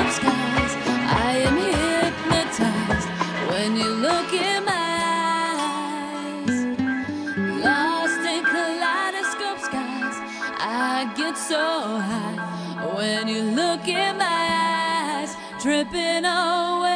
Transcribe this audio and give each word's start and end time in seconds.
of 0.00 0.12
skies. 0.12 0.72
I 1.26 1.32
am 1.48 1.56
hypnotized 1.56 3.08
when 3.50 3.76
you 3.76 3.88
look 4.06 4.32
in 4.32 4.64
my 4.64 4.88
eyes. 5.70 6.58
Lost 7.64 8.20
in 8.34 8.42
kaleidoscope 8.44 9.60
skies. 9.68 10.16
I 10.58 11.12
get 11.16 11.36
so 11.36 11.64
high 12.08 12.38
when 12.94 13.28
you 13.28 13.42
look 13.42 13.88
in 13.88 14.18
my 14.18 14.42
eyes, 15.22 15.36
tripping 15.60 16.24
away. 16.24 16.95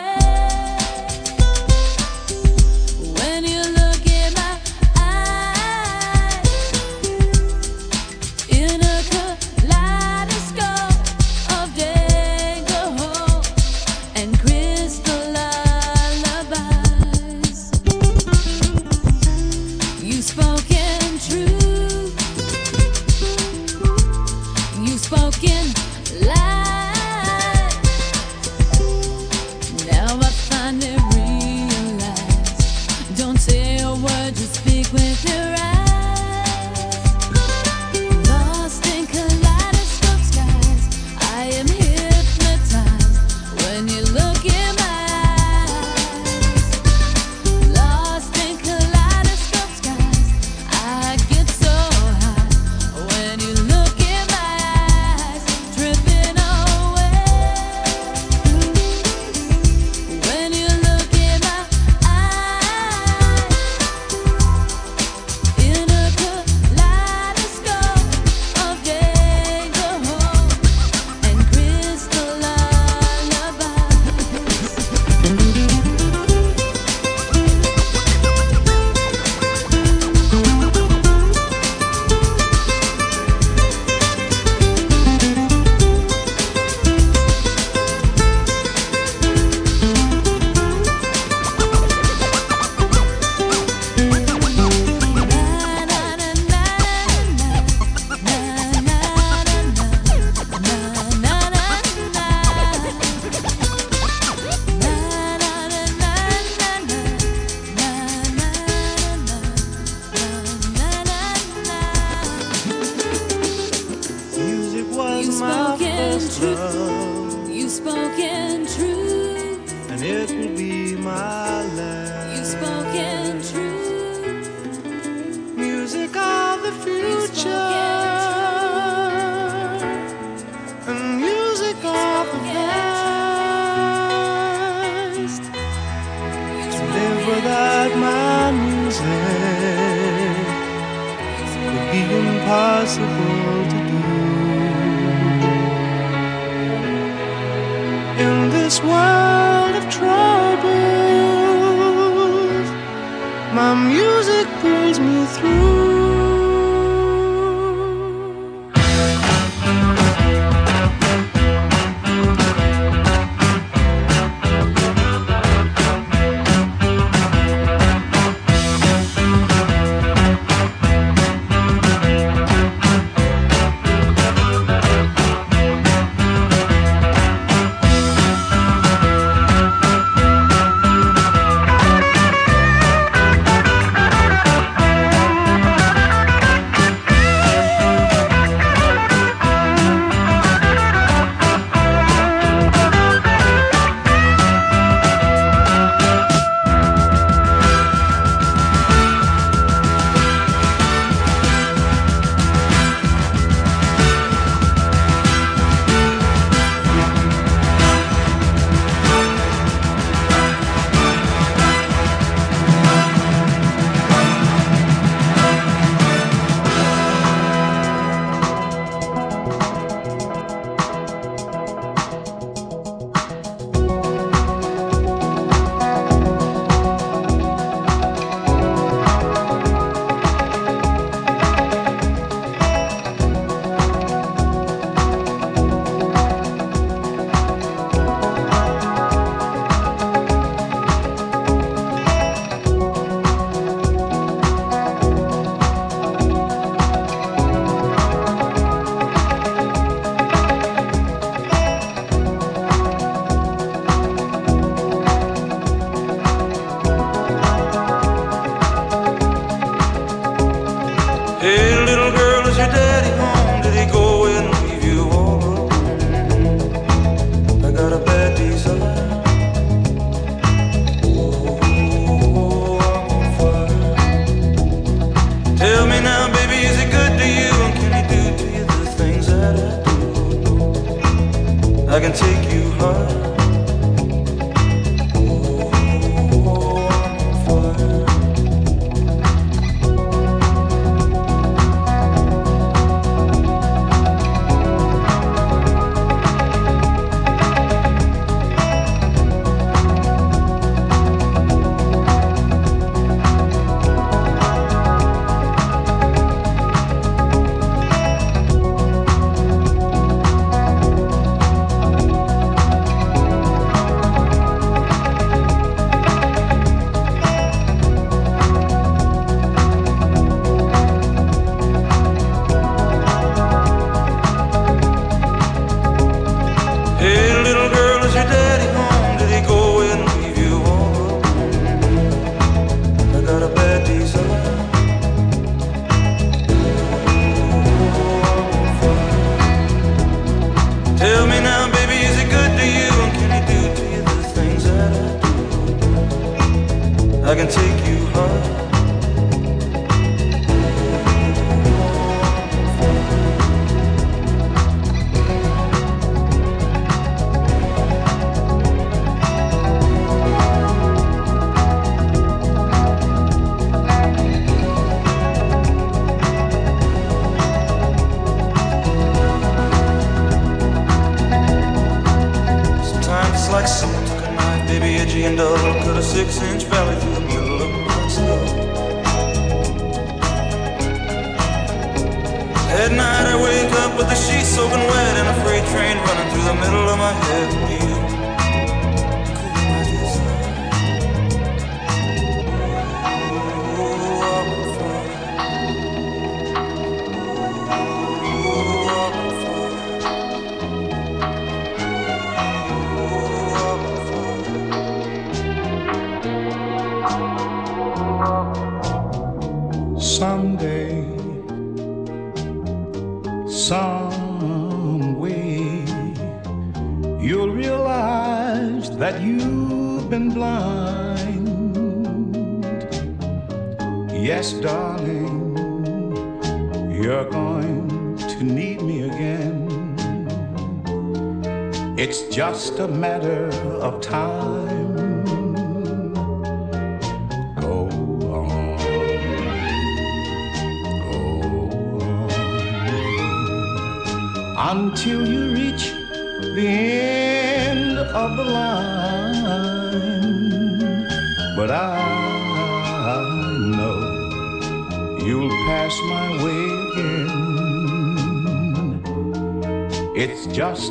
I 347.31 347.37
can 347.37 347.47
take 347.47 347.87
you 347.87 348.07
high. 348.07 348.70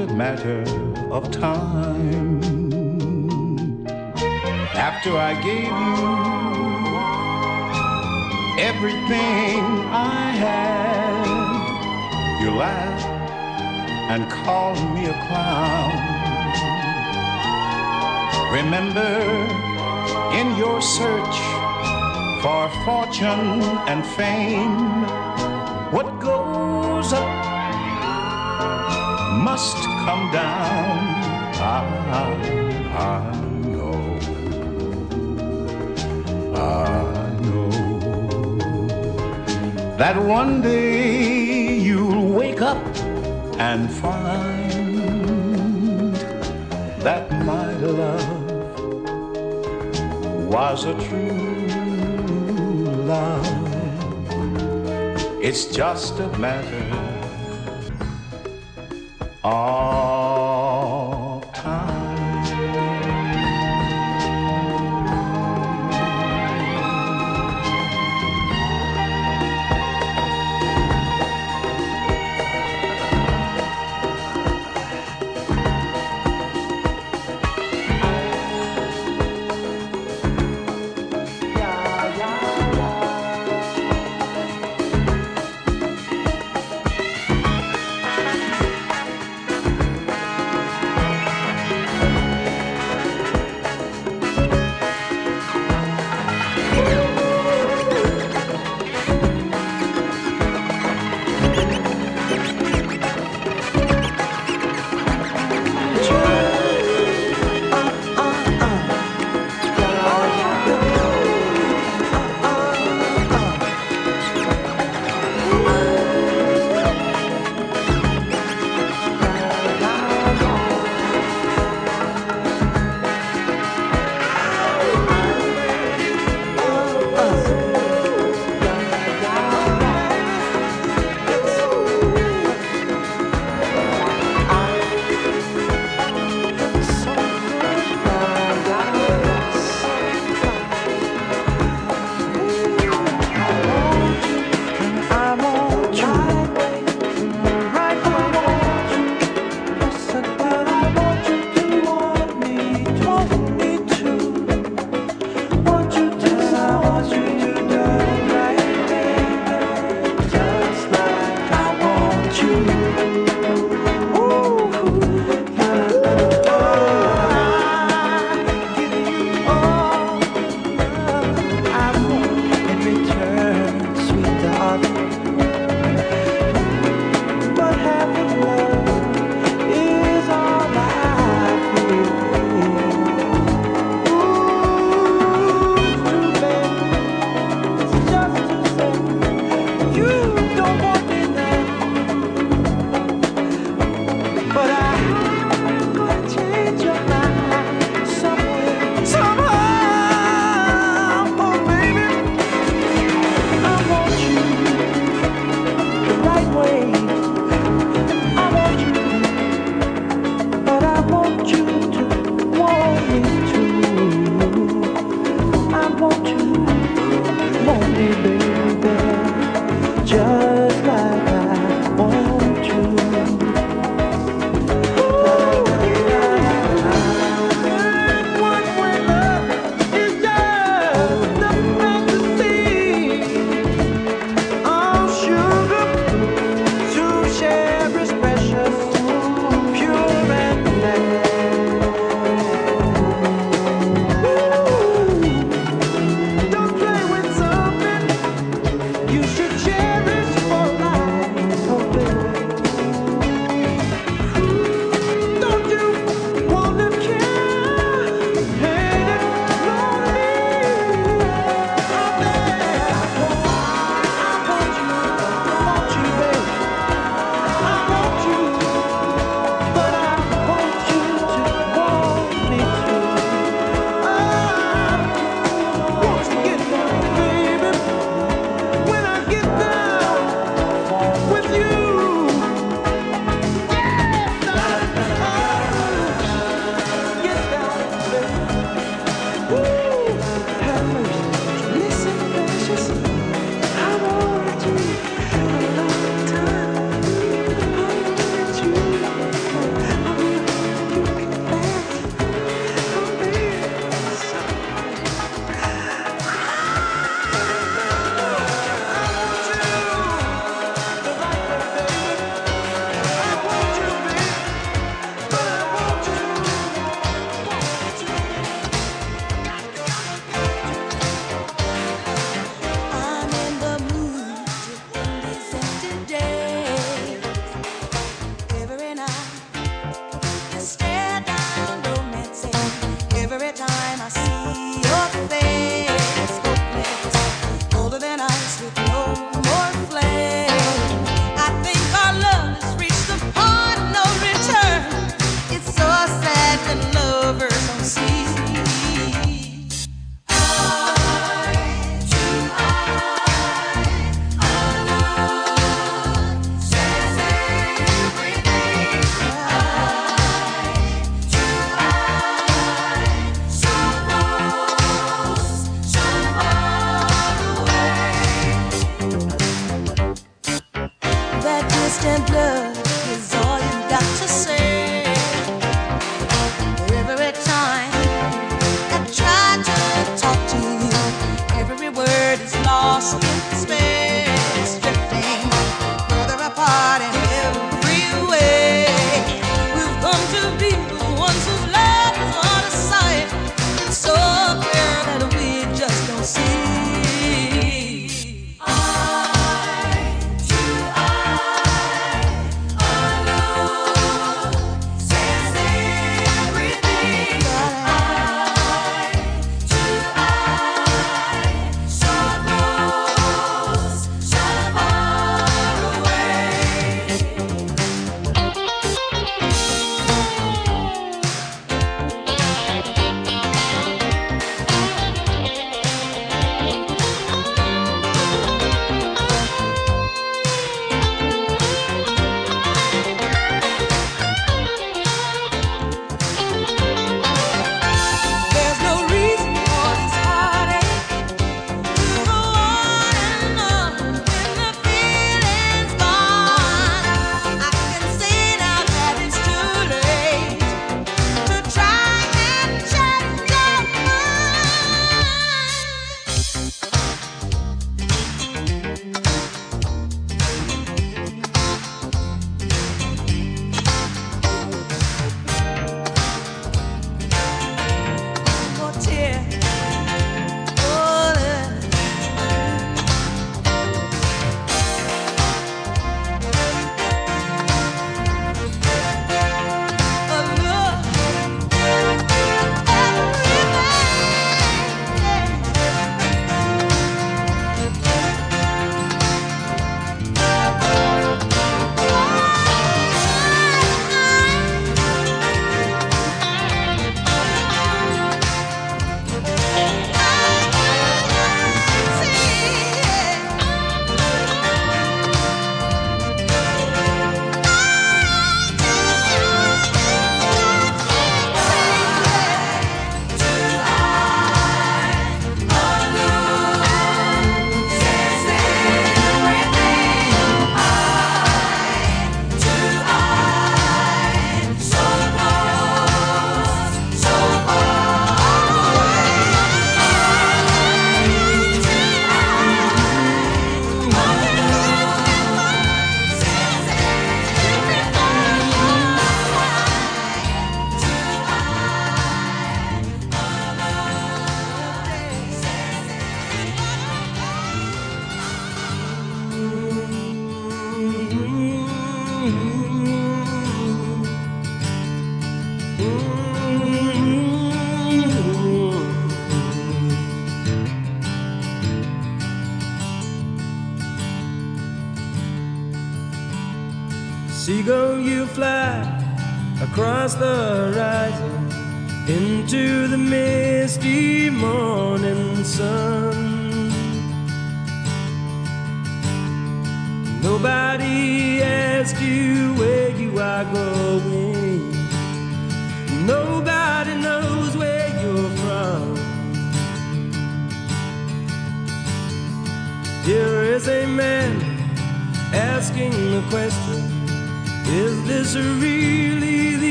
A 0.00 0.06
matter 0.14 0.62
of 1.10 1.30
time. 1.30 2.40
After 4.74 5.12
I 5.16 5.34
gave 5.48 5.74
you 5.88 6.00
everything 8.70 9.60
I 9.92 10.30
had, 10.46 11.26
you 12.40 12.50
laughed 12.50 13.30
and 14.12 14.30
called 14.30 14.80
me 14.94 15.04
a 15.06 15.16
clown. 15.26 15.96
Remember, 18.58 19.12
in 20.40 20.56
your 20.56 20.80
search 20.80 21.38
for 22.42 22.70
fortune 22.86 23.60
and 23.90 24.06
fame, 24.06 25.04
what 25.92 26.20
goes 26.20 27.12
up 27.12 27.49
must 29.44 29.76
come 30.04 30.30
down. 30.32 30.98
I, 31.56 31.78
I 32.94 33.34
know. 33.72 33.96
I 36.54 37.36
know 37.40 37.70
that 39.96 40.16
one 40.22 40.60
day 40.60 41.78
you'll 41.78 42.32
wake 42.32 42.60
up 42.60 42.84
and 43.58 43.90
find 43.90 44.70
that 47.06 47.30
my 47.44 47.72
love 47.78 48.50
was 50.52 50.84
a 50.84 50.94
true 51.08 51.66
love. 53.06 53.46
It's 55.42 55.64
just 55.64 56.18
a 56.20 56.28
matter 56.38 57.09
of 59.42 60.19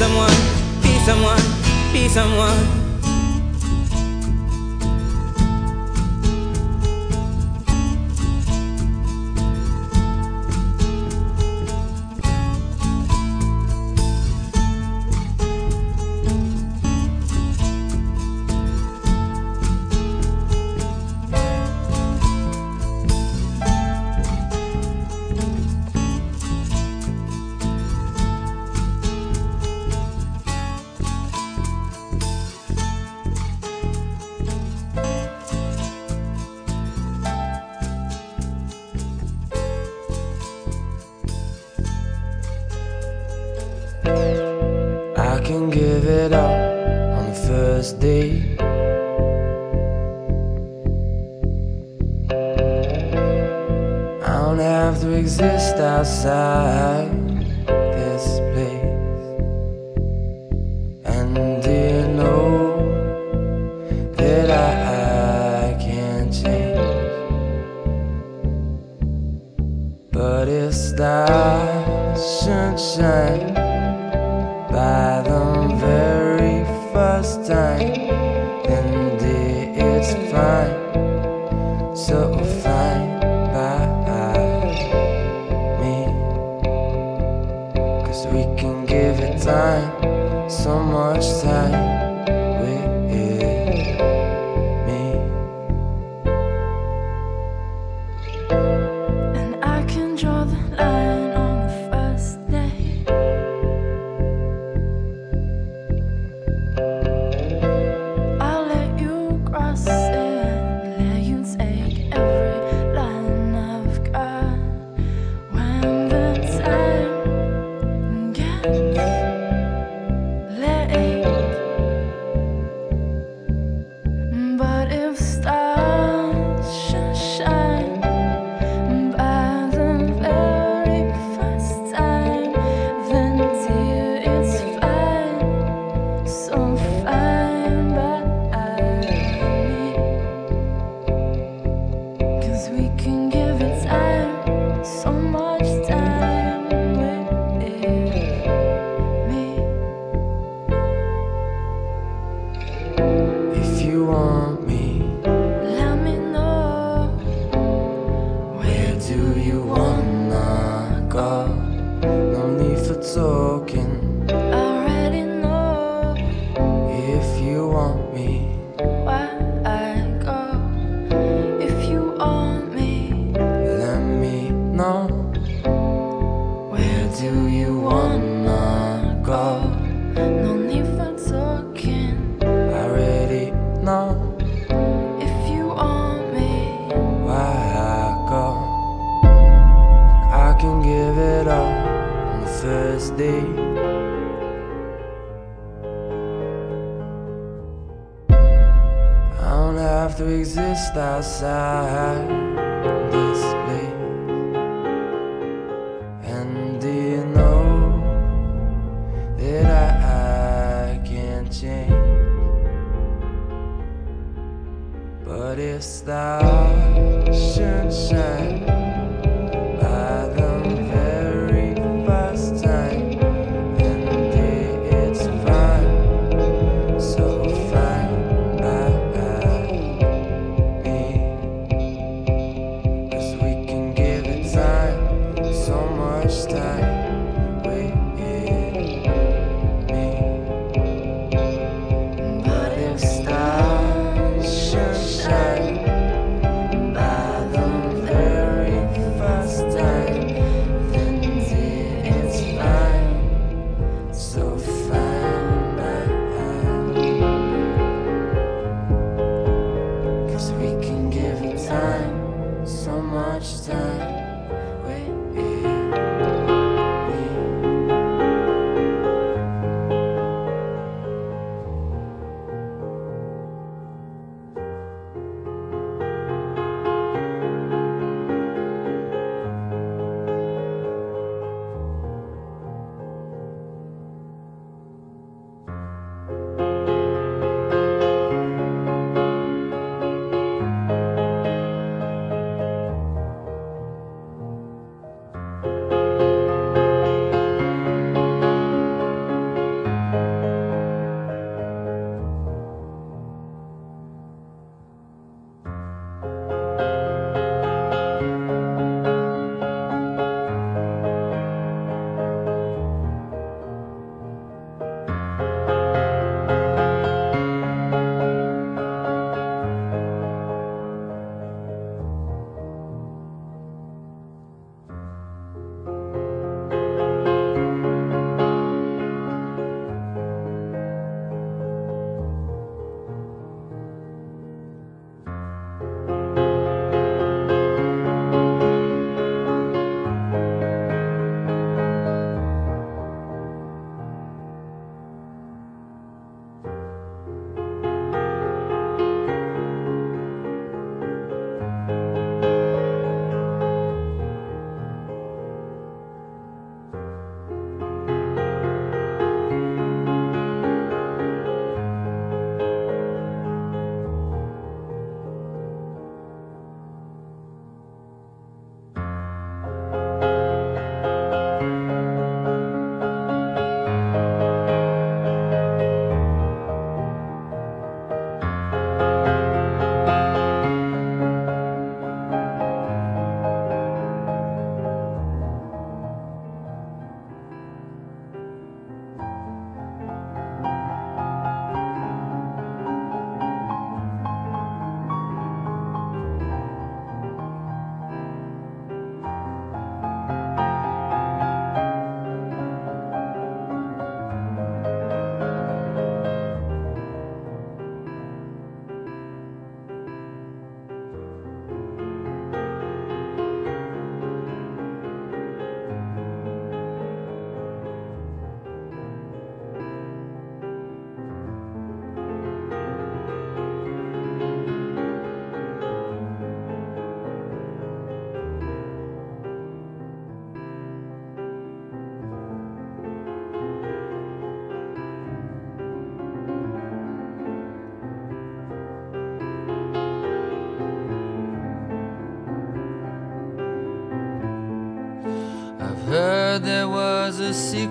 someone, 0.00 0.30
be 0.80 0.98
someone, 1.00 1.42
be 1.92 2.08
someone. 2.08 2.79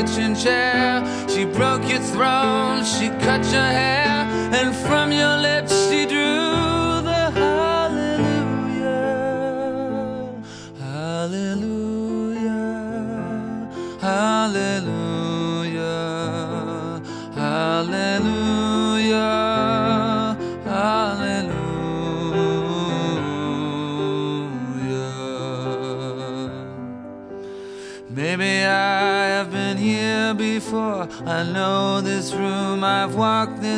kitchen 0.00 0.34
chair. 0.34 1.02
She 1.28 1.44
broke 1.44 1.86
your 1.88 2.00
throne. 2.00 2.84
She 2.84 3.08
cut 3.24 3.44
your 3.52 3.70
hair, 3.78 3.89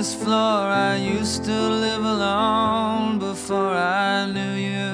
this 0.03 0.15
floor. 0.17 0.67
I 0.91 0.97
used 0.97 1.45
to 1.45 1.59
live 1.85 2.05
alone 2.05 3.21
before 3.21 3.73
I 3.73 4.27
knew 4.35 4.55
you. 4.71 4.91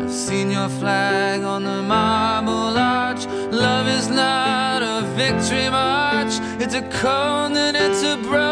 I've 0.00 0.12
seen 0.12 0.48
your 0.52 0.68
flag 0.80 1.42
on 1.42 1.64
the 1.64 1.82
marble 1.82 2.78
arch. 2.78 3.26
Love 3.50 3.88
is 3.88 4.06
not 4.08 4.80
a 4.80 4.98
victory 5.16 5.68
march, 5.70 6.34
it's 6.62 6.74
a 6.74 6.82
cold 7.02 7.56
and 7.64 7.76
it's 7.76 8.04
a 8.04 8.16
broken 8.28 8.51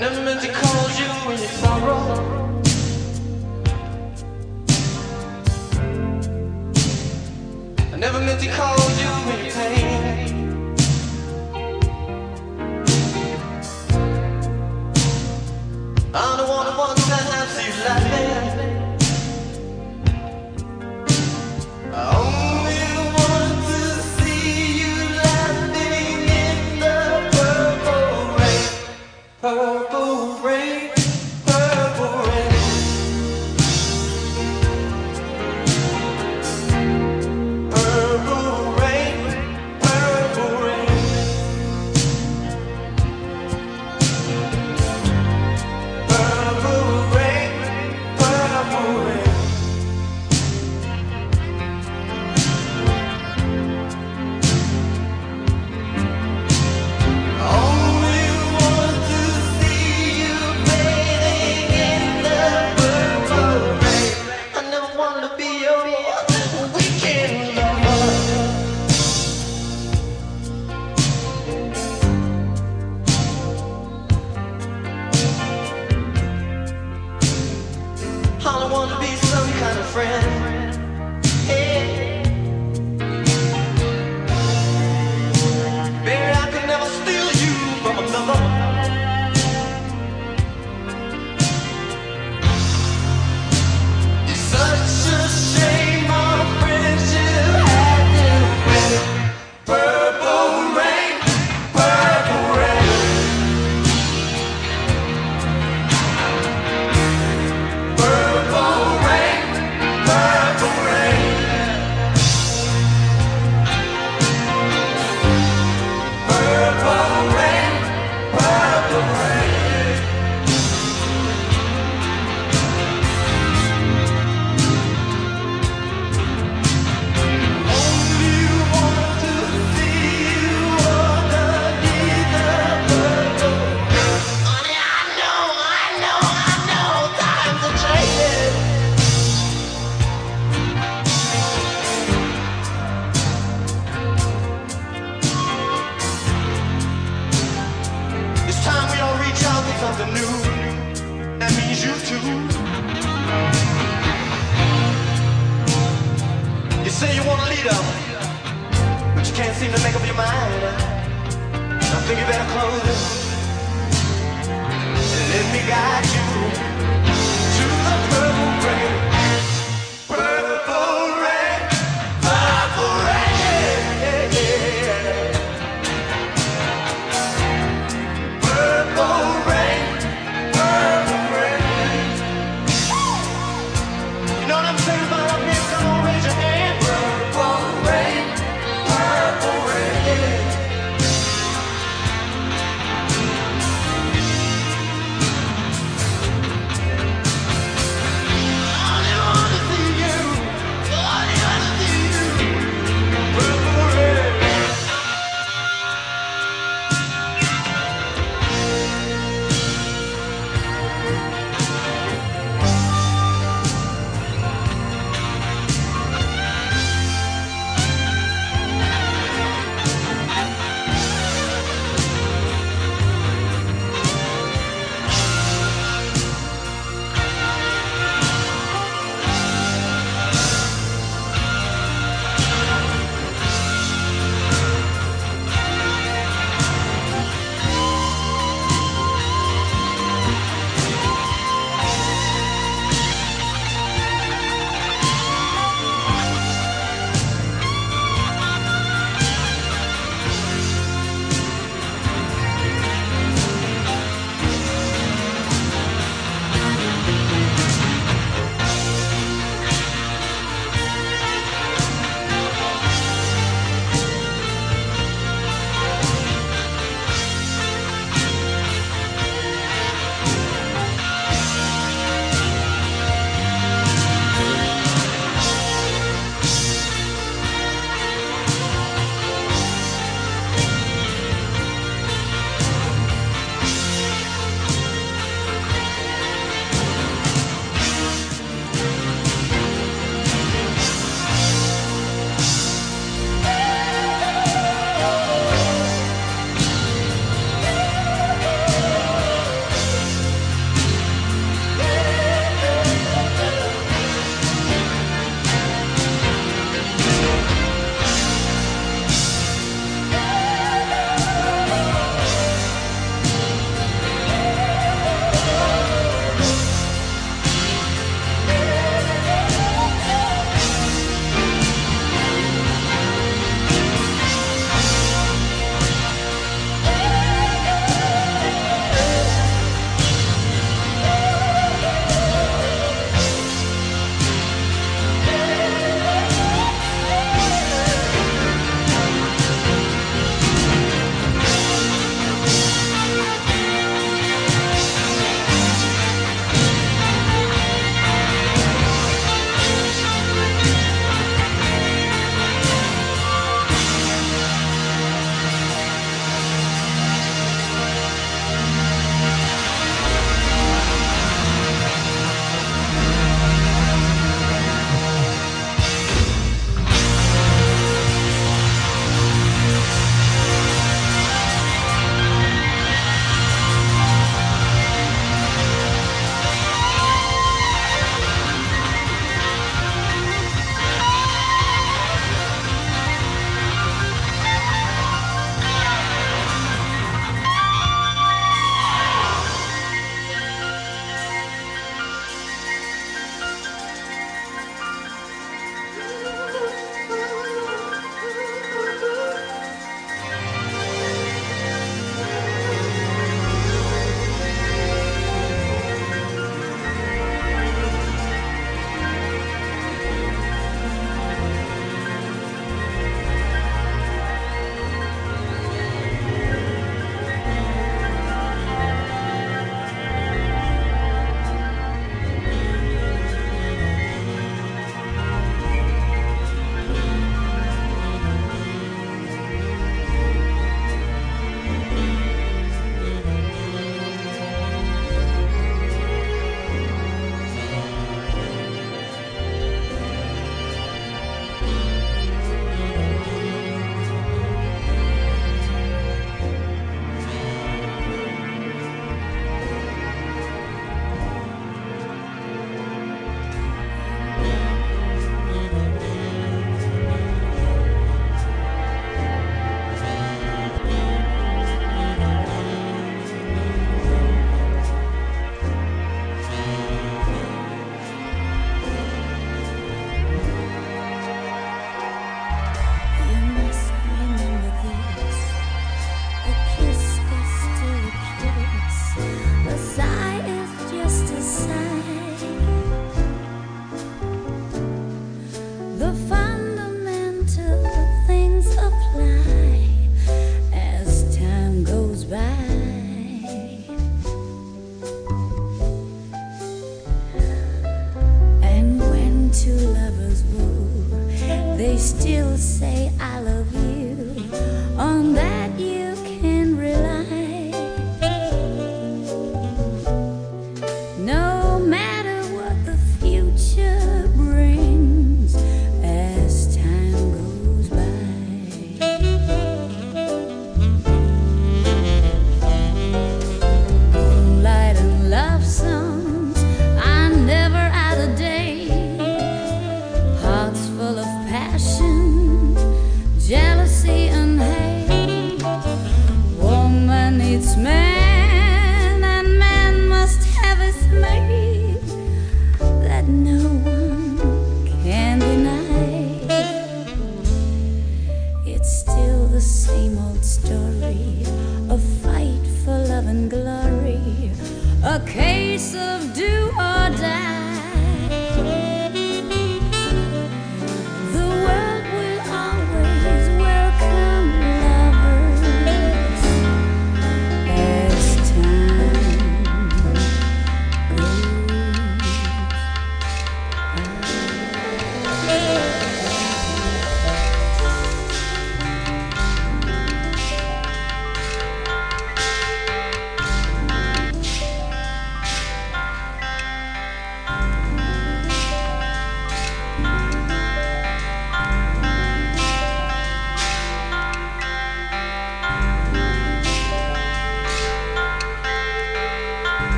I 0.00 0.57